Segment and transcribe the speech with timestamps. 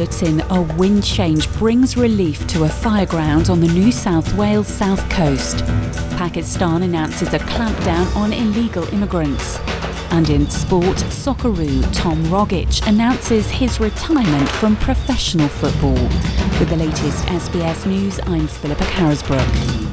[0.00, 0.40] bulletin.
[0.50, 5.58] A wind change brings relief to a fireground on the New South Wales south coast.
[6.16, 9.58] Pakistan announces a clampdown on illegal immigrants.
[10.10, 16.02] And in sport, Socceroo Tom Rogic announces his retirement from professional football.
[16.58, 19.89] With the latest SBS News, I'm Philippa Carisbrook.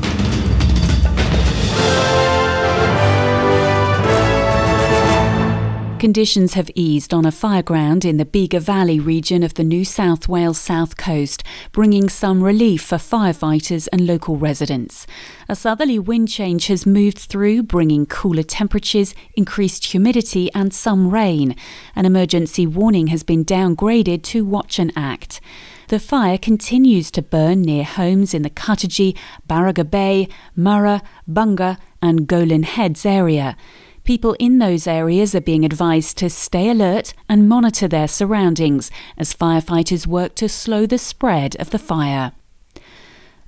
[6.07, 10.29] Conditions have eased on a fireground in the Bega Valley region of the New South
[10.29, 11.43] Wales south coast,
[11.73, 15.05] bringing some relief for firefighters and local residents.
[15.49, 21.57] A southerly wind change has moved through, bringing cooler temperatures, increased humidity, and some rain.
[21.93, 25.41] An emergency warning has been downgraded to watch and act.
[25.89, 32.29] The fire continues to burn near homes in the Cuttagee, Barragga Bay, Murrah, Bunga, and
[32.29, 33.57] Goalen Heads area.
[34.07, 39.33] People in those areas are being advised to stay alert and monitor their surroundings as
[39.33, 42.31] firefighters work to slow the spread of the fire.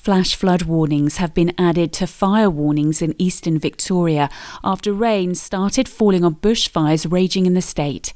[0.00, 4.30] Flash flood warnings have been added to fire warnings in eastern Victoria
[4.64, 8.14] after rain started falling on bushfires raging in the state.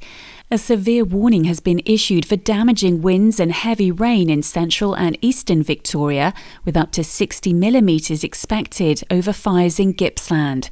[0.49, 5.15] A severe warning has been issued for damaging winds and heavy rain in central and
[5.21, 6.33] eastern Victoria,
[6.65, 10.71] with up to 60 millimetres expected over fires in Gippsland.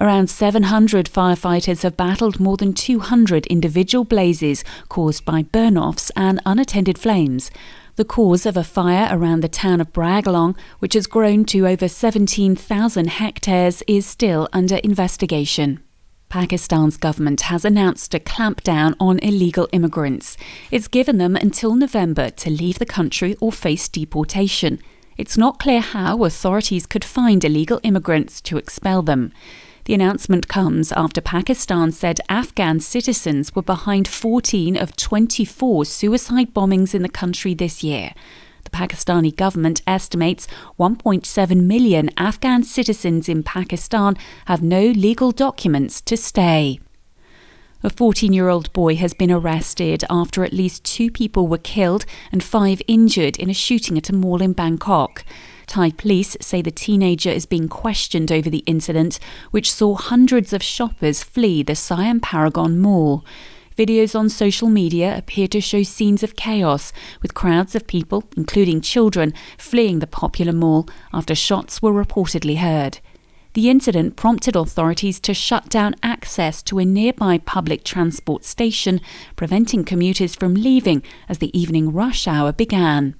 [0.00, 6.40] Around 700 firefighters have battled more than 200 individual blazes caused by burn offs and
[6.46, 7.50] unattended flames.
[7.96, 11.88] The cause of a fire around the town of Briagolong, which has grown to over
[11.88, 15.80] 17,000 hectares, is still under investigation.
[16.30, 20.38] Pakistan's government has announced a clampdown on illegal immigrants.
[20.70, 24.80] It's given them until November to leave the country or face deportation.
[25.18, 29.34] It's not clear how authorities could find illegal immigrants to expel them.
[29.84, 36.94] The announcement comes after Pakistan said Afghan citizens were behind 14 of 24 suicide bombings
[36.94, 38.12] in the country this year.
[38.62, 40.46] The Pakistani government estimates
[40.78, 44.16] 1.7 million Afghan citizens in Pakistan
[44.46, 46.78] have no legal documents to stay.
[47.82, 52.06] A 14 year old boy has been arrested after at least two people were killed
[52.30, 55.24] and five injured in a shooting at a mall in Bangkok.
[55.72, 59.18] Thai police say the teenager is being questioned over the incident,
[59.52, 63.24] which saw hundreds of shoppers flee the Siam Paragon Mall.
[63.74, 68.82] Videos on social media appear to show scenes of chaos, with crowds of people, including
[68.82, 72.98] children, fleeing the popular mall after shots were reportedly heard.
[73.54, 79.00] The incident prompted authorities to shut down access to a nearby public transport station,
[79.36, 83.14] preventing commuters from leaving as the evening rush hour began.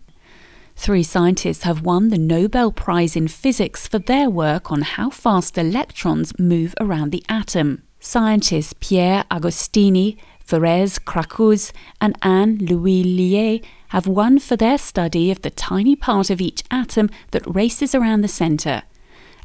[0.77, 5.57] Three scientists have won the Nobel Prize in Physics for their work on how fast
[5.57, 7.83] electrons move around the atom.
[8.01, 13.61] Scientists Pierre Agostini, Thérèse Krausz, and Anne L'Huillier
[13.91, 18.23] have won for their study of the tiny part of each atom that races around
[18.23, 18.83] the centre.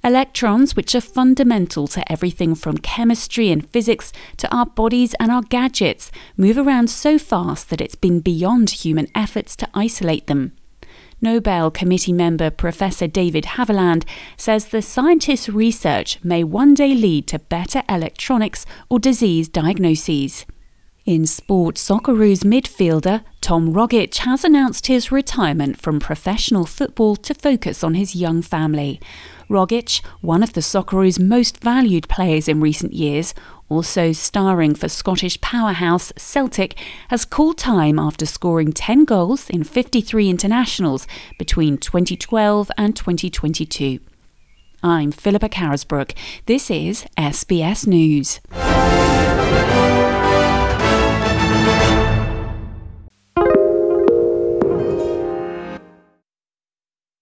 [0.04, 5.42] Electrons, which are fundamental to everything from chemistry and physics to our bodies and our
[5.42, 10.54] gadgets, move around so fast that it's been beyond human efforts to isolate them.
[11.20, 14.04] Nobel Committee member Professor David Haviland
[14.38, 20.46] says the scientists' research may one day lead to better electronics or disease diagnoses.
[21.08, 27.82] In sport, Socceroos midfielder Tom Rogic has announced his retirement from professional football to focus
[27.82, 29.00] on his young family.
[29.50, 33.34] Rogic, one of the Socceroos' most valued players in recent years,
[33.70, 36.78] also starring for Scottish powerhouse Celtic,
[37.08, 41.08] has called time after scoring 10 goals in 53 internationals
[41.40, 44.00] between 2012 and 2022.
[44.84, 46.14] I'm Philippa Carisbrook.
[46.48, 48.42] This is SBS News.